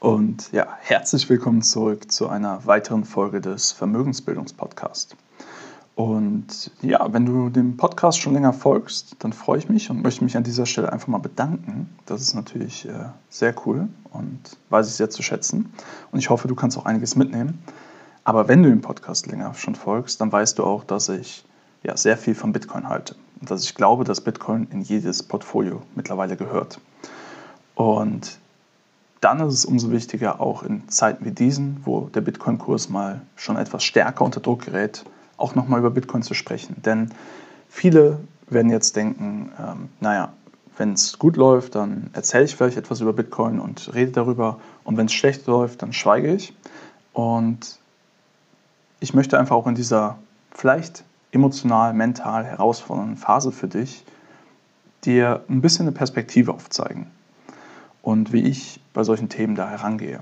[0.00, 5.14] Und ja, herzlich willkommen zurück zu einer weiteren Folge des Vermögensbildungspodcasts.
[5.94, 10.24] Und ja, wenn du dem Podcast schon länger folgst, dann freue ich mich und möchte
[10.24, 11.94] mich an dieser Stelle einfach mal bedanken.
[12.06, 14.40] Das ist natürlich äh, sehr cool und
[14.70, 15.70] weiß ich sehr zu schätzen.
[16.12, 17.62] Und ich hoffe, du kannst auch einiges mitnehmen.
[18.24, 21.44] Aber wenn du dem Podcast länger schon folgst, dann weißt du auch, dass ich
[21.82, 23.16] ja, sehr viel von Bitcoin halte.
[23.38, 26.80] Und dass ich glaube, dass Bitcoin in jedes Portfolio mittlerweile gehört.
[27.74, 28.40] Und
[29.20, 33.56] dann ist es umso wichtiger, auch in Zeiten wie diesen, wo der Bitcoin-Kurs mal schon
[33.56, 35.04] etwas stärker unter Druck gerät,
[35.36, 36.76] auch nochmal über Bitcoin zu sprechen.
[36.82, 37.10] Denn
[37.68, 40.32] viele werden jetzt denken, ähm, naja,
[40.78, 44.58] wenn es gut läuft, dann erzähle ich vielleicht etwas über Bitcoin und rede darüber.
[44.84, 46.54] Und wenn es schlecht läuft, dann schweige ich.
[47.12, 47.78] Und
[49.00, 50.16] ich möchte einfach auch in dieser
[50.52, 54.04] vielleicht emotional, mental herausfordernden Phase für dich
[55.04, 57.10] dir ein bisschen eine Perspektive aufzeigen
[58.02, 60.20] und wie ich bei solchen Themen da herangehe.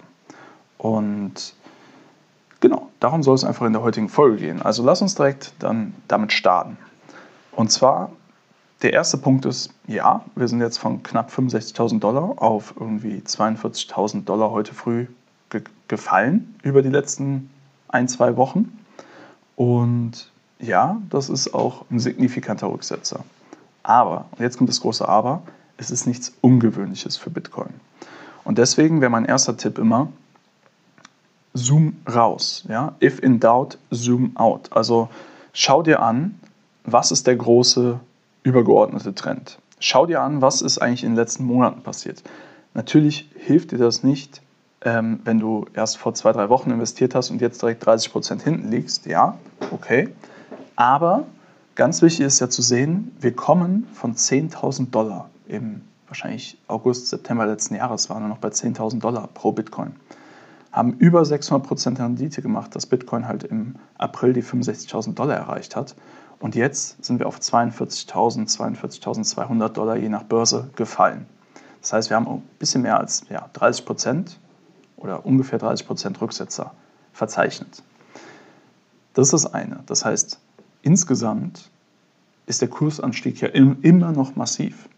[0.78, 1.55] Und
[2.60, 4.62] genau, darum soll es einfach in der heutigen Folge gehen.
[4.62, 6.76] Also lass uns direkt dann damit starten.
[7.52, 8.12] Und zwar,
[8.82, 14.24] der erste Punkt ist, ja, wir sind jetzt von knapp 65.000 Dollar auf irgendwie 42.000
[14.24, 15.06] Dollar heute früh
[15.51, 17.51] ge gefallen über die letzten
[17.88, 18.79] ein, zwei Wochen.
[19.56, 23.24] Und ja, das ist auch ein signifikanter Rücksetzer.
[23.82, 25.43] Aber, und jetzt kommt das große Aber,
[25.79, 27.71] es ist nichts Ungewöhnliches für Bitcoin.
[28.45, 30.09] Und deswegen wäre mein erster Tipp immer,
[31.54, 32.65] zoom raus.
[32.68, 32.95] Ja?
[33.02, 34.73] If in doubt, zoom out.
[34.73, 35.09] Also
[35.52, 36.38] schau dir an,
[36.84, 38.01] was ist der große
[38.43, 39.59] übergeordnete Trend.
[39.80, 42.23] Schau dir an, was ist eigentlich in den letzten Monaten passiert.
[42.74, 44.43] Natürlich hilft dir das nicht,
[44.82, 48.43] ähm, wenn du erst vor zwei, drei Wochen investiert hast und jetzt direkt 30 Prozent
[48.43, 49.06] hinten liegst.
[49.06, 49.38] Ja,
[49.71, 50.09] okay.
[50.76, 51.24] Aber
[51.74, 57.46] ganz wichtig ist ja zu sehen, wir kommen von 10.000 Dollar im wahrscheinlich August, September
[57.46, 59.95] letzten Jahres waren wir noch bei 10.000 Dollar pro Bitcoin.
[60.73, 65.94] Haben über 600% Rendite gemacht, dass Bitcoin halt im April die 65.000 Dollar erreicht hat.
[66.41, 71.27] Und jetzt sind wir auf 42.000, 42.200 Dollar je nach Börse gefallen.
[71.81, 74.37] Das heißt, wir haben ein bisschen mehr als ja, 30%
[74.97, 76.72] oder ungefähr 30% Rücksetzer
[77.12, 77.83] verzeichnet.
[79.15, 79.83] Das ist das eine.
[79.87, 80.39] Das heißt,
[80.83, 81.71] insgesamt
[82.47, 84.89] ist der Kursanstieg ja immer noch massiv.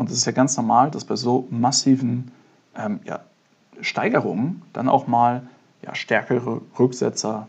[0.00, 2.32] Und es ist ja ganz normal, dass bei so massiven
[2.74, 3.20] ähm, ja,
[3.82, 5.42] Steigerungen dann auch mal
[5.82, 7.48] ja, stärkere Rücksetzer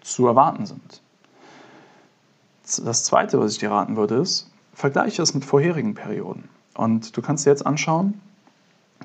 [0.00, 1.02] zu erwarten sind.
[2.82, 6.48] Das Zweite, was ich dir raten würde, ist, vergleiche es mit vorherigen Perioden.
[6.72, 8.18] Und du kannst dir jetzt anschauen,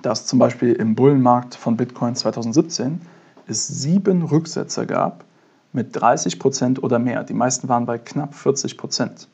[0.02, 3.02] dass zum Beispiel im Bullenmarkt von Bitcoin 2017
[3.46, 5.26] es sieben Rücksetzer gab
[5.74, 7.26] mit 30 Prozent oder mehr.
[7.26, 9.28] Die meisten waren bei knapp 40 Prozent.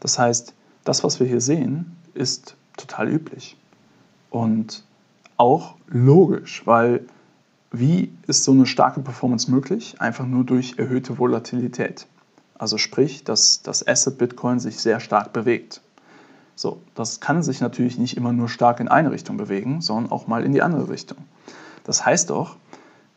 [0.00, 0.54] Das heißt,
[0.84, 3.56] das, was wir hier sehen, ist total üblich.
[4.30, 4.84] Und
[5.36, 7.06] auch logisch, weil
[7.72, 9.94] wie ist so eine starke Performance möglich?
[10.00, 12.06] Einfach nur durch erhöhte Volatilität.
[12.58, 15.80] Also sprich, dass das Asset Bitcoin sich sehr stark bewegt.
[16.56, 20.26] So, das kann sich natürlich nicht immer nur stark in eine Richtung bewegen, sondern auch
[20.26, 21.18] mal in die andere Richtung.
[21.84, 22.56] Das heißt doch,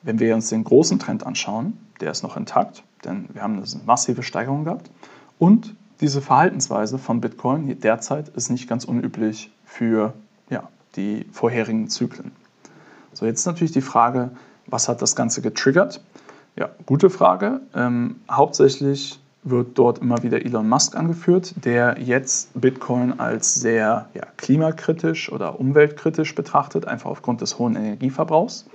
[0.01, 3.65] wenn wir uns den großen Trend anschauen, der ist noch intakt, denn wir haben eine
[3.85, 4.89] massive Steigerung gehabt.
[5.39, 10.13] Und diese Verhaltensweise von Bitcoin derzeit ist nicht ganz unüblich für
[10.49, 12.33] ja, die vorherigen Zyklen.
[13.13, 14.31] So, jetzt natürlich die Frage,
[14.67, 16.01] was hat das Ganze getriggert?
[16.57, 17.61] Ja, gute Frage.
[17.73, 24.23] Ähm, hauptsächlich wird dort immer wieder Elon Musk angeführt, der jetzt Bitcoin als sehr ja,
[24.35, 28.65] klimakritisch oder umweltkritisch betrachtet, einfach aufgrund des hohen Energieverbrauchs.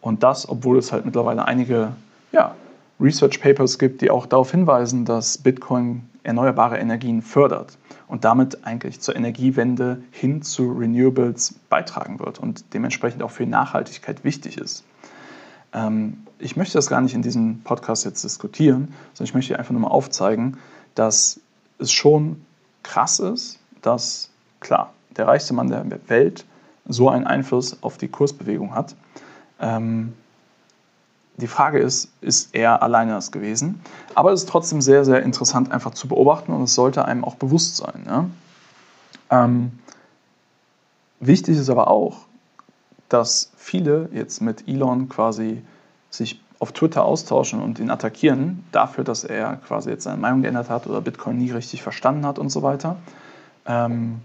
[0.00, 1.92] Und das, obwohl es halt mittlerweile einige
[2.32, 2.54] ja,
[3.00, 7.78] Research Papers gibt, die auch darauf hinweisen, dass Bitcoin erneuerbare Energien fördert
[8.08, 14.24] und damit eigentlich zur Energiewende hin zu Renewables beitragen wird und dementsprechend auch für Nachhaltigkeit
[14.24, 14.84] wichtig ist.
[15.72, 19.72] Ähm, ich möchte das gar nicht in diesem Podcast jetzt diskutieren, sondern ich möchte einfach
[19.72, 20.58] nur mal aufzeigen,
[20.94, 21.40] dass
[21.78, 22.42] es schon
[22.82, 24.30] krass ist, dass,
[24.60, 26.44] klar, der reichste Mann der Welt
[26.86, 28.96] so einen Einfluss auf die Kursbewegung hat.
[31.38, 33.80] Die Frage ist, ist er alleine das gewesen?
[34.14, 37.36] Aber es ist trotzdem sehr, sehr interessant einfach zu beobachten und es sollte einem auch
[37.36, 38.02] bewusst sein.
[38.06, 38.26] Ja?
[39.30, 39.78] Ähm,
[41.20, 42.16] wichtig ist aber auch,
[43.08, 45.62] dass viele jetzt mit Elon quasi
[46.10, 50.68] sich auf Twitter austauschen und ihn attackieren dafür, dass er quasi jetzt seine Meinung geändert
[50.68, 52.96] hat oder Bitcoin nie richtig verstanden hat und so weiter.
[53.64, 54.22] Ähm,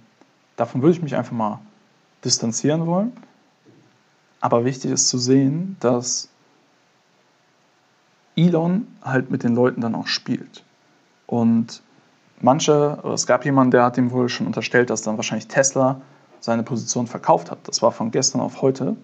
[0.55, 1.59] davon würde ich mich einfach mal
[2.25, 3.11] distanzieren wollen.
[4.41, 6.29] Aber wichtig ist zu sehen, dass
[8.35, 10.63] Elon halt mit den Leuten dann auch spielt.
[11.27, 11.81] Und
[12.41, 16.01] manche, es gab jemanden, der hat ihm wohl schon unterstellt, dass dann wahrscheinlich Tesla
[16.39, 17.59] seine Position verkauft hat.
[17.63, 18.97] Das war von gestern auf heute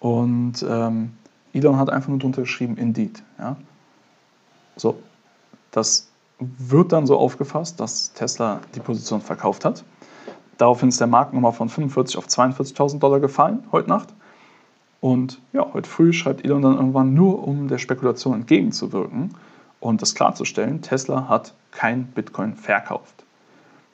[0.00, 1.12] Und ähm,
[1.52, 3.22] Elon hat einfach nur drunter geschrieben, indeed.
[3.38, 3.56] Ja?
[4.76, 4.98] So,
[5.70, 6.08] das
[6.38, 9.84] wird dann so aufgefasst, dass Tesla die Position verkauft hat.
[10.56, 14.14] Daraufhin ist der Markt nochmal von 45 auf 42.000 Dollar gefallen, heute Nacht.
[15.00, 19.34] Und ja, heute früh schreibt Elon dann irgendwann nur, um der Spekulation entgegenzuwirken
[19.80, 23.24] und das klarzustellen, Tesla hat kein Bitcoin verkauft.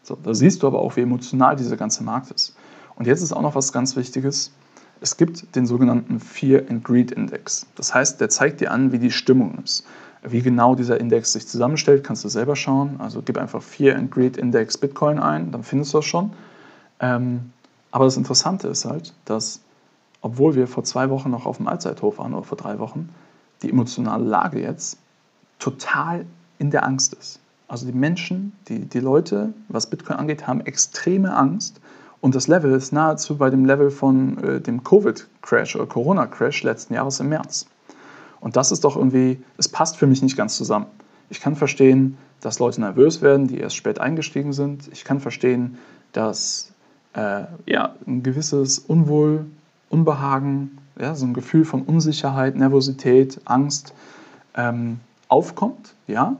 [0.02, 2.56] So, da siehst du aber auch, wie emotional dieser ganze Markt ist.
[2.96, 4.52] Und jetzt ist auch noch was ganz Wichtiges.
[5.00, 7.66] Es gibt den sogenannten Fear and Greed Index.
[7.74, 9.86] Das heißt, der zeigt dir an, wie die Stimmung ist.
[10.22, 12.96] Wie genau dieser Index sich zusammenstellt, kannst du selber schauen.
[12.98, 16.32] Also gib einfach Fear and Greed Index Bitcoin ein, dann findest du das schon.
[17.00, 17.50] Ähm,
[17.90, 19.60] aber das Interessante ist halt, dass
[20.24, 23.10] obwohl wir vor zwei Wochen noch auf dem Allzeithof waren oder vor drei Wochen,
[23.60, 24.96] die emotionale Lage jetzt
[25.58, 26.24] total
[26.58, 27.40] in der Angst ist.
[27.68, 31.78] Also die Menschen, die, die Leute, was Bitcoin angeht, haben extreme Angst
[32.22, 36.94] und das Level ist nahezu bei dem Level von äh, dem Covid-Crash oder Corona-Crash letzten
[36.94, 37.66] Jahres im März.
[38.40, 40.86] Und das ist doch irgendwie, es passt für mich nicht ganz zusammen.
[41.28, 44.88] Ich kann verstehen, dass Leute nervös werden, die erst spät eingestiegen sind.
[44.90, 45.76] Ich kann verstehen,
[46.12, 46.72] dass
[47.12, 49.44] äh, ja, ein gewisses Unwohl
[49.94, 53.94] Unbehagen, ja, so ein Gefühl von Unsicherheit, Nervosität, Angst
[54.56, 56.36] ähm, aufkommt, ja.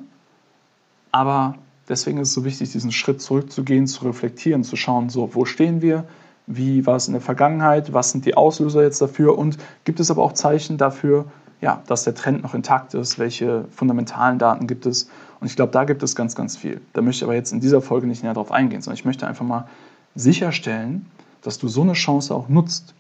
[1.13, 1.55] Aber
[1.89, 5.83] deswegen ist es so wichtig, diesen Schritt zurückzugehen, zu reflektieren, zu schauen, so, wo stehen
[5.83, 6.05] wir,
[6.47, 10.11] wie war es in der Vergangenheit, was sind die Auslöser jetzt dafür und gibt es
[10.11, 11.27] aber auch Zeichen dafür,
[11.61, 15.09] ja, dass der Trend noch intakt ist, welche fundamentalen Daten gibt es.
[15.41, 16.81] Und ich glaube, da gibt es ganz, ganz viel.
[16.93, 19.27] Da möchte ich aber jetzt in dieser Folge nicht näher drauf eingehen, sondern ich möchte
[19.27, 19.67] einfach mal
[20.15, 21.07] sicherstellen,
[21.41, 22.95] dass du so eine Chance auch nutzt,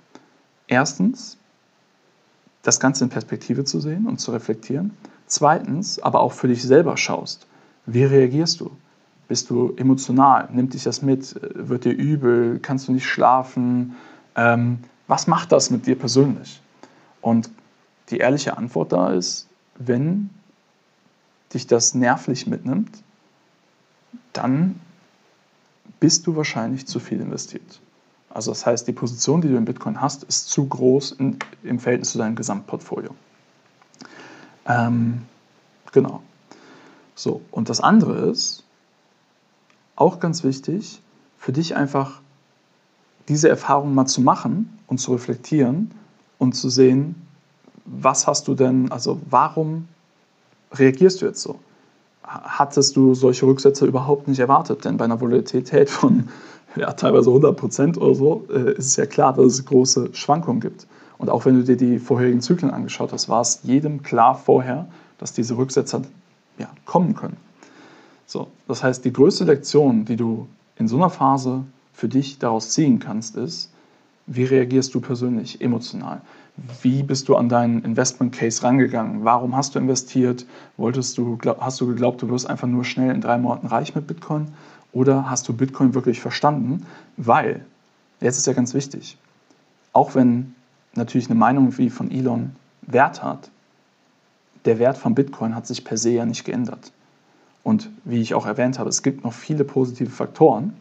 [0.75, 1.38] erstens,
[2.62, 4.93] das Ganze in Perspektive zu sehen und zu reflektieren.
[5.26, 7.47] Zweitens, aber auch für dich selber schaust.
[7.87, 8.71] Wie reagierst du?
[9.29, 10.49] Bist du emotional?
[10.53, 11.35] Nimmt dich das mit?
[11.55, 12.59] Wird dir übel?
[12.61, 13.94] Kannst du nicht schlafen?
[14.37, 16.61] Ähm, was macht das mit dir persönlich?
[17.21, 17.50] Und
[18.11, 20.31] die ehrliche Antwort da ist, wenn
[21.53, 23.03] dich das nervlich mitnimmt,
[24.32, 24.81] dann
[26.00, 27.81] bist du wahrscheinlich zu viel investiert.
[28.34, 31.78] Also das heißt, die Position, die du in Bitcoin hast, ist zu groß in, im
[31.78, 33.14] Verhältnis zu deinem Gesamtportfolio.
[34.66, 35.22] Ähm,
[35.92, 36.20] genau.
[37.14, 38.64] So, und das andere ist,
[39.96, 41.00] auch ganz wichtig,
[41.38, 42.20] für dich einfach
[43.28, 45.92] diese Erfahrung mal zu machen und zu reflektieren
[46.38, 47.14] und zu sehen,
[47.84, 49.87] was hast du denn, also warum
[50.72, 51.60] reagierst du jetzt so?
[52.25, 54.84] Hattest du solche Rücksätze überhaupt nicht erwartet?
[54.84, 56.28] Denn bei einer Volatilität von
[56.76, 60.61] ja, teilweise 100 Prozent oder so, äh, ist es ja klar, dass es große Schwankungen
[60.61, 60.87] gibt.
[61.19, 64.87] Und auch wenn du dir die vorherigen Zyklen angeschaut hast, war es jedem klar vorher,
[65.19, 66.03] dass diese Rücksetzer
[66.59, 67.37] ja, kommen können.
[68.26, 72.71] So, das heißt, die größte Lektion, die du in so einer Phase für dich daraus
[72.71, 73.71] ziehen kannst, ist,
[74.26, 76.21] wie reagierst du persönlich emotional?
[76.82, 79.25] Wie bist du an deinen Investment Case rangegangen?
[79.25, 80.47] Warum hast du investiert?
[80.76, 84.06] Wolltest du, hast du geglaubt, du wirst einfach nur schnell in drei Monaten reich mit
[84.06, 84.49] Bitcoin?
[84.94, 86.87] Oder hast du Bitcoin wirklich verstanden?
[87.17, 87.67] Weil,
[88.20, 89.19] jetzt ist ja ganz wichtig,
[89.93, 90.55] auch wenn
[90.94, 93.50] natürlich eine Meinung wie von Elon Wert hat,
[94.64, 96.93] der Wert von Bitcoin hat sich per se ja nicht geändert.
[97.64, 100.75] Und wie ich auch erwähnt habe, es gibt noch viele positive Faktoren,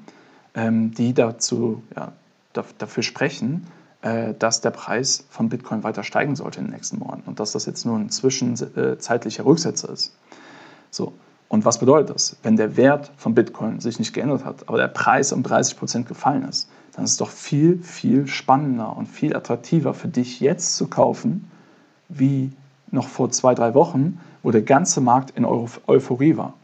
[0.53, 2.11] ähm, die dazu, ja,
[2.53, 3.65] dafür sprechen,
[4.01, 7.53] äh, dass der Preis von Bitcoin weiter steigen sollte in den nächsten Monaten und dass
[7.53, 10.13] das jetzt nur ein zwischenzeitlicher Rücksetzer ist.
[10.91, 11.13] So,
[11.53, 12.35] und was bedeutet das?
[12.41, 16.07] Wenn der Wert von Bitcoin sich nicht geändert hat, aber der Preis um 30 Prozent
[16.07, 20.75] gefallen ist, dann ist es doch viel, viel spannender und viel attraktiver für dich jetzt
[20.75, 21.51] zu kaufen,
[22.09, 22.51] wie
[22.89, 26.55] noch vor zwei, drei Wochen, wo der ganze Markt in Euphorie war.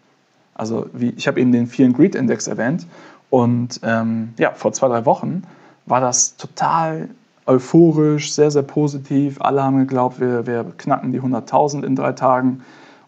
[0.56, 2.88] Also wie, ich habe eben den and Greed Index erwähnt
[3.30, 5.44] und ähm, ja, vor zwei, drei Wochen
[5.86, 7.10] war das total
[7.46, 9.40] euphorisch, sehr, sehr positiv.
[9.40, 12.64] Alle haben geglaubt, wir, wir knacken die 100.000 in drei Tagen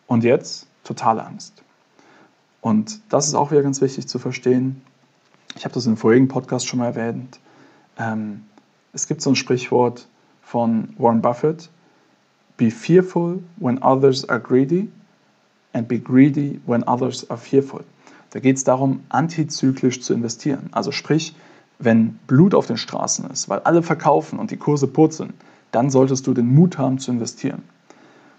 [0.06, 1.64] und jetzt totale Angst.
[2.62, 4.82] Und das ist auch wieder ganz wichtig zu verstehen.
[5.56, 7.40] Ich habe das im vorigen Podcast schon mal erwähnt.
[7.98, 8.44] Ähm,
[8.94, 10.08] es gibt so ein Sprichwort
[10.42, 11.70] von Warren Buffett:
[12.58, 14.90] Be fearful when others are greedy
[15.74, 17.84] and be greedy when others are fearful.
[18.30, 20.70] Da geht es darum, antizyklisch zu investieren.
[20.72, 21.36] Also sprich,
[21.80, 25.34] wenn Blut auf den Straßen ist, weil alle verkaufen und die Kurse purzeln,
[25.72, 27.64] dann solltest du den Mut haben zu investieren.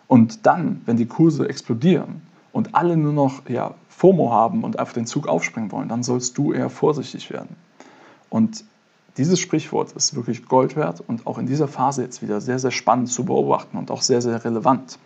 [0.07, 4.93] Und dann, wenn die Kurse explodieren und alle nur noch ja, FOMO haben und auf
[4.93, 7.57] den Zug aufspringen wollen, dann sollst du eher vorsichtig werden.
[8.29, 8.65] Und
[9.17, 12.71] dieses Sprichwort ist wirklich Gold wert und auch in dieser Phase jetzt wieder sehr, sehr
[12.71, 14.99] spannend zu beobachten und auch sehr, sehr relevant.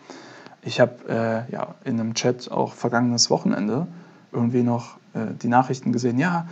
[0.62, 3.86] Ich habe äh, ja, in einem Chat auch vergangenes Wochenende
[4.32, 6.46] irgendwie noch äh, die Nachrichten gesehen, ja,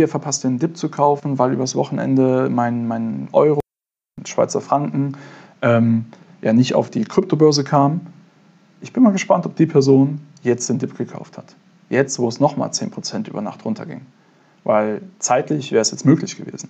[0.00, 3.60] ihr verpasst den Dip zu kaufen, weil übers Wochenende mein, mein Euro
[4.24, 5.16] Schweizer Franken
[5.62, 6.06] ähm,
[6.40, 8.00] ja nicht auf die Kryptobörse kam.
[8.80, 11.56] Ich bin mal gespannt, ob die Person jetzt den Dip gekauft hat.
[11.90, 14.02] Jetzt, wo es nochmal 10% über Nacht runterging.
[14.64, 16.68] Weil zeitlich wäre es jetzt möglich gewesen.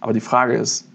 [0.00, 0.86] Aber die Frage ist,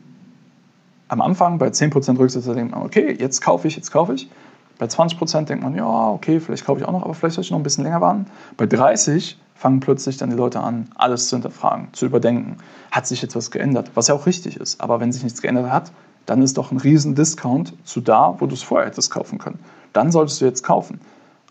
[1.07, 4.29] am Anfang bei 10% Rücksetzer denkt man, okay, jetzt kaufe ich, jetzt kaufe ich.
[4.77, 7.51] Bei 20% denkt man, ja, okay, vielleicht kaufe ich auch noch, aber vielleicht soll ich
[7.51, 8.27] noch ein bisschen länger warten.
[8.55, 12.57] Bei 30 fangen plötzlich dann die Leute an, alles zu hinterfragen, zu überdenken.
[12.91, 13.91] Hat sich jetzt was geändert?
[13.95, 14.79] Was ja auch richtig ist.
[14.79, 15.91] Aber wenn sich nichts geändert hat,
[16.25, 19.59] dann ist doch ein riesen Discount zu da, wo du es vorher hättest kaufen können.
[19.93, 20.99] Dann solltest du jetzt kaufen.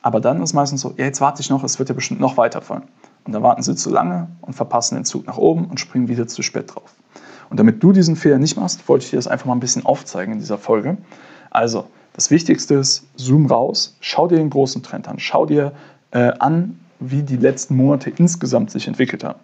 [0.03, 2.37] Aber dann ist meistens so, ja, jetzt warte ich noch, es wird ja bestimmt noch
[2.37, 2.85] weiterfallen.
[3.25, 6.27] Und dann warten sie zu lange und verpassen den Zug nach oben und springen wieder
[6.27, 6.95] zu spät drauf.
[7.51, 9.85] Und damit du diesen Fehler nicht machst, wollte ich dir das einfach mal ein bisschen
[9.85, 10.99] aufzeigen in dieser Folge.
[11.51, 15.73] Also, das Wichtigste ist, zoom raus, schau dir den großen Trend an, schau dir
[16.11, 19.39] äh, an, wie die letzten Monate insgesamt sich entwickelt haben.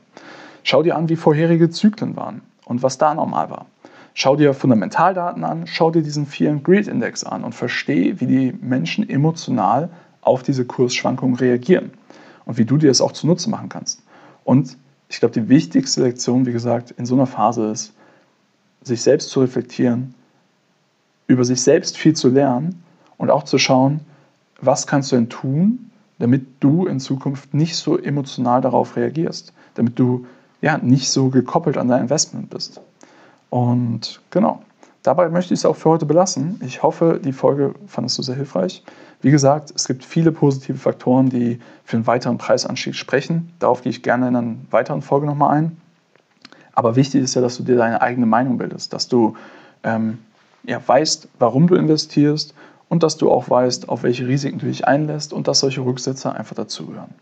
[0.63, 3.67] Schau dir an, wie vorherige Zyklen waren und was da normal war.
[4.17, 8.53] Schau dir Fundamentaldaten an, schau dir diesen and Greed Index an und verstehe, wie die
[8.53, 9.91] Menschen emotional
[10.21, 11.91] auf diese Kursschwankungen reagieren
[12.47, 14.03] und wie du dir das auch zunutze machen kannst.
[14.45, 14.79] Und
[15.09, 17.93] ich glaube, die wichtigste Lektion, wie gesagt, in so einer Phase ist,
[18.83, 20.15] sich selbst zu reflektieren,
[21.27, 22.83] über sich selbst viel zu lernen
[23.19, 24.01] und auch zu schauen,
[24.61, 29.99] was kannst du denn tun, damit du in Zukunft nicht so emotional darauf reagierst, damit
[29.99, 30.27] du
[30.61, 32.81] ja nicht so gekoppelt an dein Investment bist.
[33.55, 34.63] Und genau,
[35.05, 36.61] dabei möchte ich es auch für heute belassen.
[36.67, 38.83] Ich hoffe, die Folge fandest du sehr hilfreich.
[39.23, 43.53] Wie gesagt, es gibt viele positive Faktoren, die für einen weiteren Preisanstieg sprechen.
[43.61, 45.77] Darauf gehe ich gerne in einer weiteren Folge nochmal ein.
[46.73, 49.37] Aber wichtig ist ja, dass du dir deine eigene Meinung bildest, dass du
[49.85, 50.19] ähm,
[50.65, 52.55] ja, weißt, warum du investierst
[52.89, 56.35] und dass du auch weißt, auf welche Risiken du dich einlässt und dass solche Rücksetzer
[56.35, 57.15] einfach dazugehören.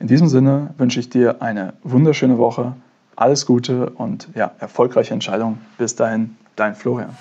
[0.00, 2.72] In diesem Sinne wünsche ich dir eine wunderschöne Woche,
[3.16, 5.58] alles Gute und ja, erfolgreiche Entscheidung.
[5.78, 7.16] Bis dahin, dein Florian.